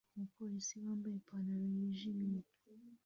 Umupolisi 0.15 0.73
wambaye 0.83 1.15
ipantaro 1.17 1.65
yijimye 1.75 2.39